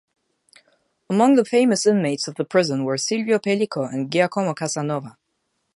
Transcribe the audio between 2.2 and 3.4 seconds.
of the prison were Silvio